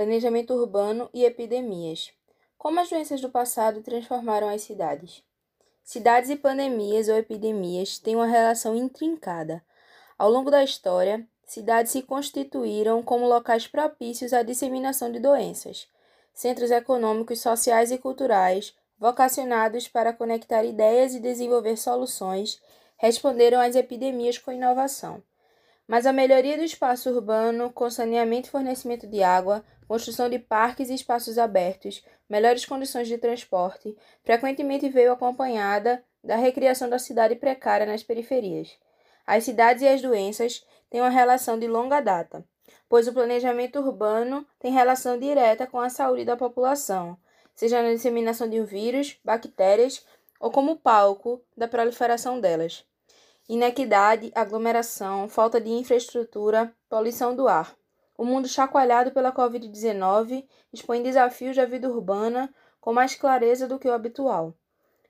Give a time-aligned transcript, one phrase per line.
[0.00, 2.10] planejamento urbano e epidemias.
[2.56, 5.22] Como as doenças do passado transformaram as cidades?
[5.84, 9.62] Cidades e pandemias ou epidemias têm uma relação intrincada.
[10.18, 15.86] Ao longo da história, cidades se constituíram como locais propícios à disseminação de doenças,
[16.32, 22.58] centros econômicos, sociais e culturais, vocacionados para conectar ideias e desenvolver soluções,
[22.96, 25.22] responderam às epidemias com inovação.
[25.86, 30.88] Mas a melhoria do espaço urbano, com saneamento e fornecimento de água, construção de parques
[30.88, 37.84] e espaços abertos, melhores condições de transporte, frequentemente veio acompanhada da recriação da cidade precária
[37.84, 38.78] nas periferias.
[39.26, 42.44] As cidades e as doenças têm uma relação de longa data,
[42.88, 47.18] pois o planejamento urbano tem relação direta com a saúde da população,
[47.52, 50.06] seja na disseminação de vírus, bactérias
[50.38, 52.84] ou como palco da proliferação delas
[53.48, 57.74] inequidade, aglomeração, falta de infraestrutura, poluição do ar.
[58.20, 63.88] O mundo chacoalhado pela Covid-19 expõe desafios da vida urbana com mais clareza do que
[63.88, 64.52] o habitual.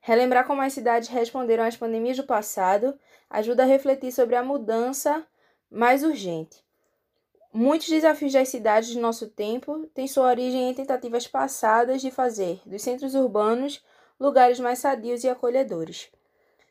[0.00, 2.96] Relembrar como as cidades responderam às pandemias do passado
[3.28, 5.26] ajuda a refletir sobre a mudança
[5.68, 6.64] mais urgente.
[7.52, 12.62] Muitos desafios das cidades de nosso tempo têm sua origem em tentativas passadas de fazer
[12.64, 13.84] dos centros urbanos
[14.20, 16.12] lugares mais sadios e acolhedores.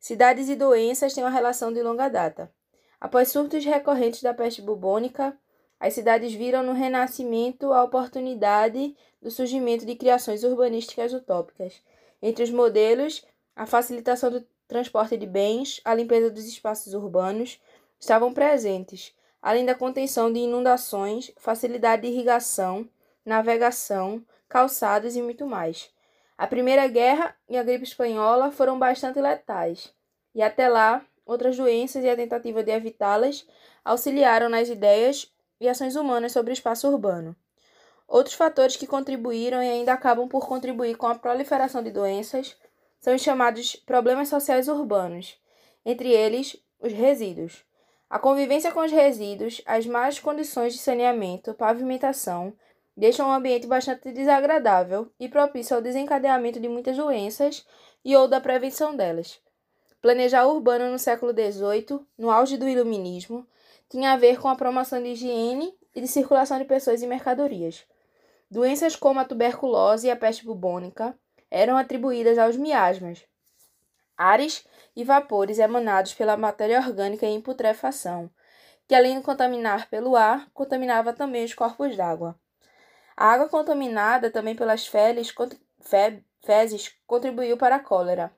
[0.00, 2.52] Cidades e doenças têm uma relação de longa data.
[3.00, 5.38] Após surtos recorrentes da peste bubônica,
[5.84, 11.82] as cidades viram no Renascimento a oportunidade do surgimento de criações urbanísticas utópicas.
[12.22, 13.22] Entre os modelos,
[13.54, 17.60] a facilitação do transporte de bens, a limpeza dos espaços urbanos
[18.00, 22.88] estavam presentes, além da contenção de inundações, facilidade de irrigação,
[23.22, 25.90] navegação, calçados e muito mais.
[26.38, 29.92] A Primeira Guerra e a gripe espanhola foram bastante letais,
[30.34, 33.46] e até lá, outras doenças e a tentativa de evitá-las
[33.84, 35.30] auxiliaram nas ideias
[35.64, 37.34] e ações humanas sobre o espaço urbano.
[38.06, 42.56] Outros fatores que contribuíram e ainda acabam por contribuir com a proliferação de doenças
[43.00, 45.36] são os chamados problemas sociais urbanos,
[45.84, 47.64] entre eles os resíduos.
[48.08, 52.52] A convivência com os resíduos, as más condições de saneamento, pavimentação,
[52.96, 57.66] deixam um ambiente bastante desagradável e propício ao desencadeamento de muitas doenças
[58.04, 59.40] e ou da prevenção delas.
[60.00, 63.46] Planejar urbano no século XVIII, no auge do iluminismo,
[63.88, 67.86] tinha a ver com a promoção de higiene e de circulação de pessoas e mercadorias.
[68.50, 71.18] Doenças como a tuberculose e a peste bubônica
[71.50, 73.24] eram atribuídas aos miasmas,
[74.16, 78.30] ares e vapores emanados pela matéria orgânica em putrefação,
[78.86, 82.38] que além de contaminar pelo ar, contaminava também os corpos d'água.
[83.16, 85.32] A água contaminada também pelas fezes,
[86.44, 88.34] fezes contribuiu para a cólera.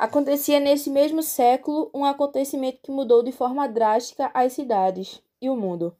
[0.00, 5.54] Acontecia nesse mesmo século um acontecimento que mudou de forma drástica as cidades e o
[5.54, 5.94] mundo: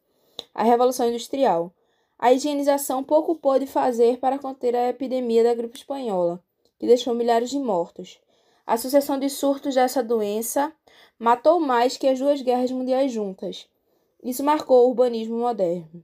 [0.55, 1.71] a Revolução Industrial.
[2.19, 6.43] A higienização pouco pôde fazer para conter a epidemia da gripe espanhola,
[6.79, 8.19] que deixou milhares de mortos.
[8.67, 10.73] A sucessão de surtos dessa doença
[11.19, 13.69] matou mais que as duas guerras mundiais juntas.
[14.25, 16.03] Isso marcou o urbanismo moderno.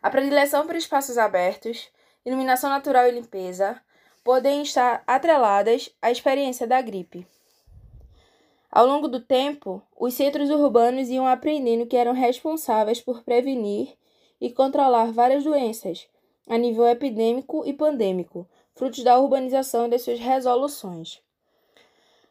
[0.00, 1.88] A predileção por espaços abertos,
[2.24, 3.82] iluminação natural e limpeza
[4.24, 7.26] podem estar atreladas à experiência da gripe.
[8.70, 13.94] Ao longo do tempo, os centros urbanos iam aprendendo que eram responsáveis por prevenir
[14.40, 16.08] e controlar várias doenças,
[16.48, 21.20] a nível epidêmico e pandêmico, frutos da urbanização e de suas resoluções.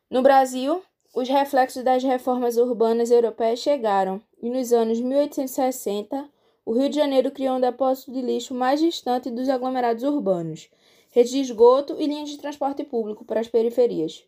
[0.10, 0.82] No Brasil,
[1.14, 6.28] os reflexos das reformas urbanas europeias chegaram, e nos anos 1860,
[6.66, 10.70] o Rio de Janeiro criou um depósito de lixo mais distante dos aglomerados urbanos,
[11.12, 14.24] rede de esgoto e linhas de transporte público para as periferias.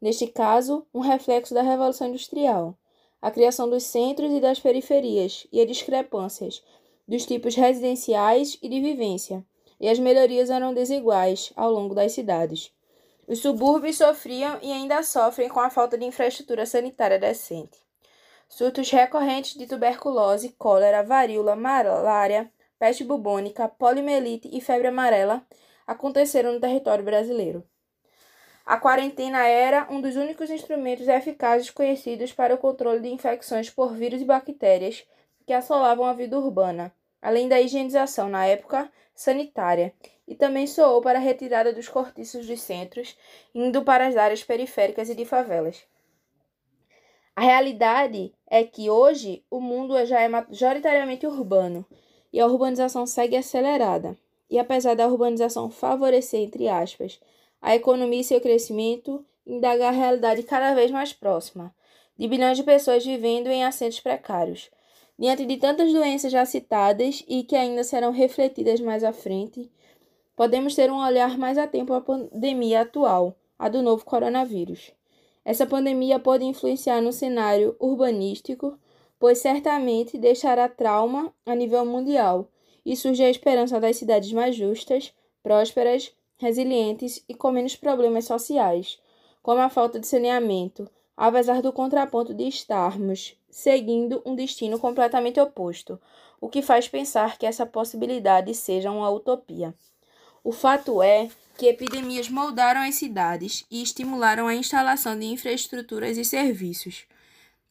[0.00, 2.76] Neste caso, um reflexo da Revolução Industrial,
[3.20, 6.62] a criação dos centros e das periferias e as discrepâncias
[7.06, 9.44] dos tipos residenciais e de vivência,
[9.78, 12.72] e as melhorias eram desiguais ao longo das cidades.
[13.28, 17.78] Os subúrbios sofriam e ainda sofrem com a falta de infraestrutura sanitária decente.
[18.48, 25.46] Surtos recorrentes de tuberculose, cólera, varíola, malária, peste bubônica, poliomielite e febre amarela
[25.86, 27.64] aconteceram no território brasileiro.
[28.64, 33.92] A quarentena era um dos únicos instrumentos eficazes conhecidos para o controle de infecções por
[33.92, 35.04] vírus e bactérias
[35.44, 39.92] que assolavam a vida urbana, além da higienização na época sanitária,
[40.26, 43.16] e também soou para a retirada dos cortiços dos centros,
[43.54, 45.84] indo para as áreas periféricas e de favelas.
[47.34, 51.84] A realidade é que hoje o mundo já é majoritariamente urbano
[52.32, 54.16] e a urbanização segue acelerada.
[54.52, 57.18] E apesar da urbanização favorecer, entre aspas,
[57.60, 61.74] a economia e seu crescimento, indagar a realidade cada vez mais próxima,
[62.16, 64.70] de bilhões de pessoas vivendo em assentos precários,
[65.18, 69.70] Diante de tantas doenças já citadas e que ainda serão refletidas mais à frente,
[70.34, 74.90] podemos ter um olhar mais atento à pandemia atual, a do novo coronavírus.
[75.44, 78.76] Essa pandemia pode influenciar no cenário urbanístico,
[79.18, 82.48] pois certamente deixará trauma a nível mundial
[82.84, 85.12] e surge a esperança das cidades mais justas,
[85.42, 88.98] prósperas, resilientes e com menos problemas sociais,
[89.42, 96.00] como a falta de saneamento, apesar do contraponto de estarmos seguindo um destino completamente oposto,
[96.40, 99.74] o que faz pensar que essa possibilidade seja uma utopia.
[100.42, 106.24] O fato é que epidemias moldaram as cidades e estimularam a instalação de infraestruturas e
[106.24, 107.04] serviços,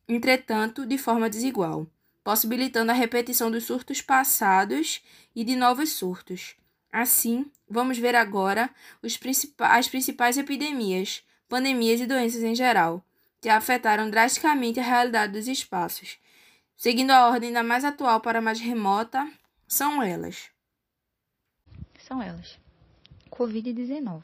[0.07, 1.87] entretanto, de forma desigual,
[2.23, 5.01] possibilitando a repetição dos surtos passados
[5.35, 6.55] e de novos surtos.
[6.91, 8.69] Assim, vamos ver agora
[9.01, 13.03] as principais epidemias, pandemias e doenças em geral,
[13.39, 16.19] que afetaram drasticamente a realidade dos espaços.
[16.75, 19.27] Seguindo a ordem da mais atual para a mais remota,
[19.67, 20.49] são elas.
[21.99, 22.59] São elas.
[23.29, 24.21] Covid-19.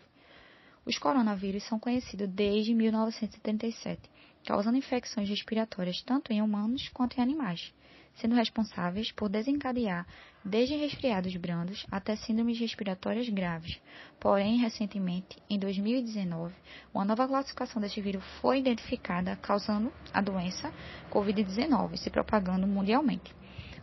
[0.86, 4.10] Os coronavírus são conhecidos desde 1937,
[4.46, 7.74] causando infecções respiratórias tanto em humanos quanto em animais
[8.18, 10.06] sendo responsáveis por desencadear
[10.44, 13.80] desde resfriados brandos até síndromes respiratórias graves.
[14.20, 16.54] Porém, recentemente, em 2019,
[16.94, 20.74] uma nova classificação deste vírus foi identificada, causando a doença
[21.12, 23.36] Covid-19 se propagando mundialmente.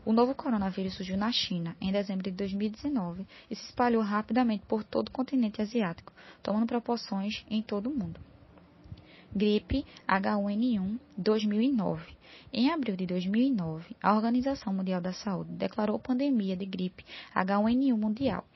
[0.05, 4.85] O novo coronavírus surgiu na China em dezembro de 2019 e se espalhou rapidamente por
[4.85, 8.21] todo o continente asiático, tomando proporções em todo o mundo.
[9.37, 12.05] Gripe H1N1 2009.
[12.53, 17.05] Em abril de 2009, a Organização Mundial da Saúde declarou pandemia de gripe
[17.35, 18.47] H1N1 mundial,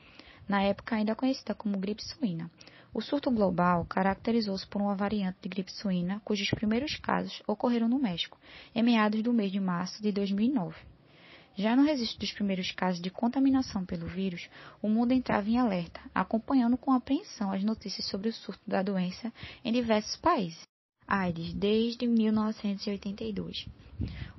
[0.47, 2.49] na época ainda conhecida como gripe suína.
[2.93, 7.99] O surto global caracterizou-se por uma variante de gripe suína, cujos primeiros casos ocorreram no
[7.99, 8.37] México,
[8.73, 10.77] em meados do mês de março de 2009.
[11.57, 14.49] Já no registro dos primeiros casos de contaminação pelo vírus,
[14.81, 19.33] o mundo entrava em alerta, acompanhando com apreensão as notícias sobre o surto da doença
[19.61, 20.68] em diversos países.
[21.09, 23.67] AIDS desde 1982.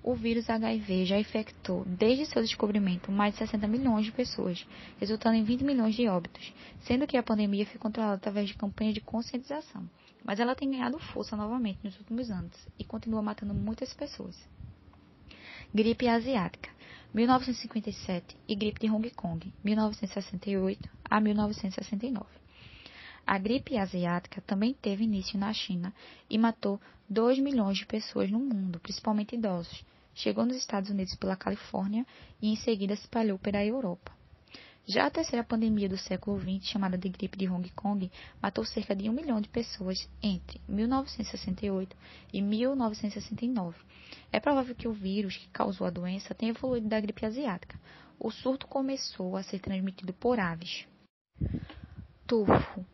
[0.02, 4.64] O vírus HIV já infectou, desde seu descobrimento, mais de 60 milhões de pessoas,
[4.99, 8.94] resultando em 20 milhões de óbitos, sendo que a pandemia foi controlada através de campanhas
[8.94, 9.84] de conscientização.
[10.25, 14.37] Mas ela tem ganhado força novamente nos últimos anos e continua matando muitas pessoas.
[15.75, 16.70] Gripe asiática,
[17.12, 22.26] 1957, e gripe de Hong Kong, 1968 a 1969.
[23.31, 25.94] A gripe asiática também teve início na China
[26.29, 29.85] e matou 2 milhões de pessoas no mundo, principalmente idosos.
[30.12, 32.05] Chegou nos Estados Unidos pela Califórnia
[32.43, 34.11] e em seguida se espalhou pela Europa.
[34.85, 38.11] Já a terceira pandemia do século XX, chamada de gripe de Hong Kong,
[38.43, 41.97] matou cerca de um milhão de pessoas entre 1968
[42.32, 43.79] e 1969.
[44.32, 47.79] É provável que o vírus que causou a doença tenha evoluído da gripe asiática.
[48.19, 50.85] O surto começou a ser transmitido por aves.
[52.27, 52.85] Tufo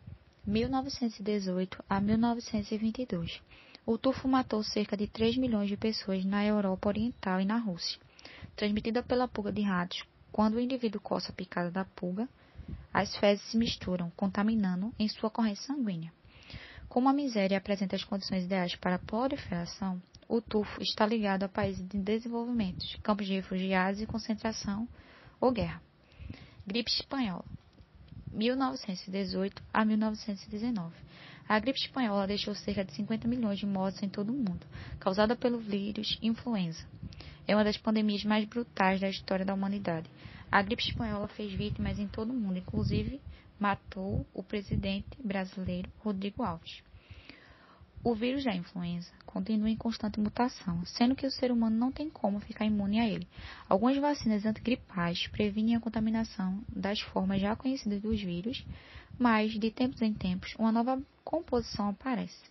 [0.47, 3.41] 1918 a 1922.
[3.85, 7.99] O tufo matou cerca de 3 milhões de pessoas na Europa Oriental e na Rússia.
[8.55, 12.29] Transmitida pela pulga de ratos, quando o indivíduo coça a picada da pulga,
[12.93, 16.13] as fezes se misturam, contaminando em sua corrente sanguínea.
[16.87, 21.49] Como a miséria apresenta as condições ideais para a proliferação, o tufo está ligado a
[21.49, 24.87] países de desenvolvimento, campos de refugiados e concentração
[25.41, 25.81] ou guerra.
[26.65, 27.56] Gripe espanhola.
[28.31, 30.93] 1918 a 1919.
[31.47, 34.65] A gripe espanhola deixou cerca de 50 milhões de mortes em todo o mundo,
[34.99, 36.85] causada pelo vírus influenza.
[37.47, 40.09] É uma das pandemias mais brutais da história da humanidade.
[40.51, 43.21] A gripe espanhola fez vítimas em todo o mundo, inclusive
[43.59, 46.83] matou o presidente brasileiro Rodrigo Alves.
[48.07, 52.09] O vírus da influenza continua em constante mutação, sendo que o ser humano não tem
[52.09, 53.27] como ficar imune a ele.
[53.67, 58.65] Algumas vacinas antigripais previnem a contaminação das formas já conhecidas dos vírus,
[59.19, 62.49] mas de tempos em tempos uma nova composição aparece.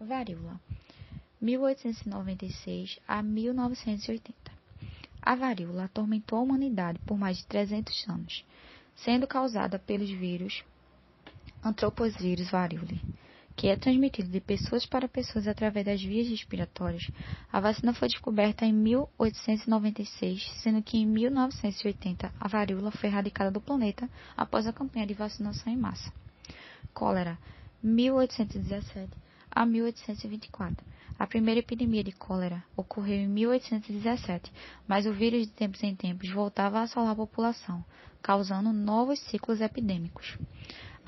[0.00, 0.58] Varíola
[1.42, 4.32] 1896 a 1980.
[5.20, 8.46] A varíola atormentou a humanidade por mais de 300 anos,
[8.96, 10.64] sendo causada pelos vírus
[11.62, 12.98] Anthropovirus variolae
[13.58, 17.10] que é transmitido de pessoas para pessoas através das vias respiratórias,
[17.52, 23.60] a vacina foi descoberta em 1896, sendo que em 1980 a varíola foi erradicada do
[23.60, 26.12] planeta após a campanha de vacinação em massa.
[26.94, 27.36] Cólera,
[27.82, 29.10] 1817
[29.50, 30.86] a 1824.
[31.18, 34.52] A primeira epidemia de cólera ocorreu em 1817,
[34.86, 37.84] mas o vírus de tempos em tempos voltava a assolar a população,
[38.22, 40.38] causando novos ciclos epidêmicos.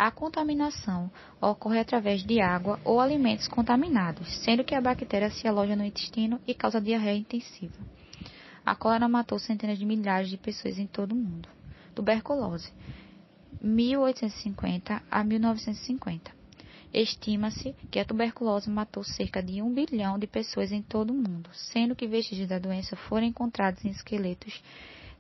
[0.03, 1.11] A contaminação
[1.43, 6.41] ocorre através de água ou alimentos contaminados, sendo que a bactéria se aloja no intestino
[6.47, 7.77] e causa diarreia intensiva.
[8.65, 11.51] A cólera matou centenas de milhares de pessoas em todo o mundo.
[11.95, 12.73] Tuberculose,
[13.61, 16.33] 1850 a 1950.
[16.95, 21.51] Estima-se que a tuberculose matou cerca de um bilhão de pessoas em todo o mundo,
[21.53, 24.63] sendo que vestígios da doença foram encontrados em esqueletos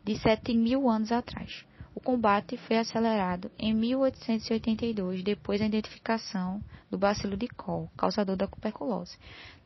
[0.02, 1.68] de 7 mil anos atrás.
[1.94, 8.46] O combate foi acelerado em 1882, depois da identificação do bacilo de Koch, causador da
[8.46, 9.16] tuberculose.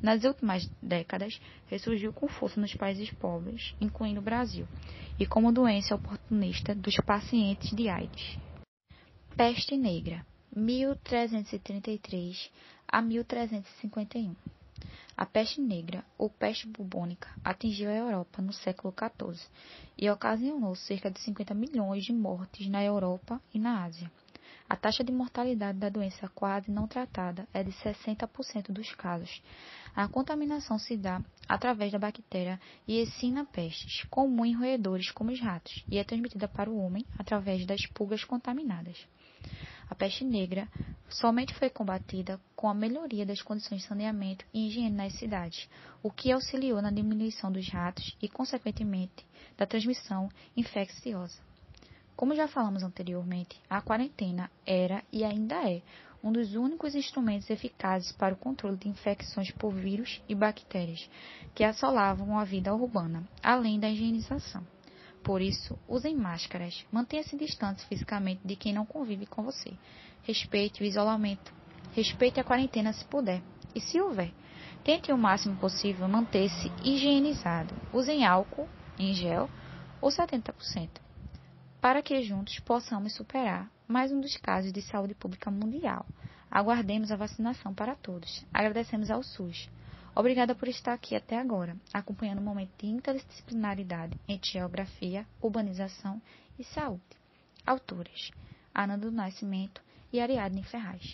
[0.03, 4.67] Nas últimas décadas, ressurgiu com força nos países pobres, incluindo o Brasil,
[5.19, 8.39] e como doença oportunista dos pacientes de AIDS.
[9.37, 12.51] Peste Negra, 1333
[12.89, 14.35] a 1351.
[15.17, 19.49] A peste negra, ou peste bubônica, atingiu a Europa no século XIV
[19.97, 24.11] e ocasionou cerca de 50 milhões de mortes na Europa e na Ásia.
[24.69, 29.43] A taxa de mortalidade da doença quase não tratada é de 60% dos casos.
[29.95, 35.85] A contaminação se dá através da bactéria Yersinia pestis, comum em roedores como os ratos,
[35.89, 39.07] e é transmitida para o homem através das pulgas contaminadas.
[39.89, 40.69] A peste negra
[41.09, 45.69] somente foi combatida com a melhoria das condições de saneamento e higiene nas cidades,
[46.03, 49.27] o que auxiliou na diminuição dos ratos e, consequentemente,
[49.57, 51.39] da transmissão infecciosa.
[52.17, 55.83] Como já falamos anteriormente, a quarentena era e ainda é
[56.23, 61.09] um dos únicos instrumentos eficazes para o controle de infecções por vírus e bactérias
[61.55, 64.67] que assolavam a vida urbana, além da higienização.
[65.25, 66.85] Por isso, usem máscaras.
[66.93, 69.73] Mantenha-se distante fisicamente de quem não convive com você.
[70.23, 71.51] Respeite o isolamento.
[71.95, 73.43] Respeite a quarentena se puder.
[73.75, 74.31] E se houver,
[74.85, 77.75] tente o máximo possível manter-se higienizado.
[77.91, 79.49] Usem álcool em gel
[79.99, 80.91] ou 70%,
[81.81, 86.05] para que juntos possamos superar mais um dos casos de saúde pública mundial.
[86.51, 88.45] Aguardemos a vacinação para todos.
[88.53, 89.71] Agradecemos ao SUS.
[90.17, 96.23] Obrigada por estar aqui até agora, acompanhando o momento de interdisciplinaridade entre geografia, urbanização
[96.57, 97.03] e saúde.
[97.67, 98.31] Autores:
[98.73, 101.05] Ana do Nascimento e Ariadne Ferraz.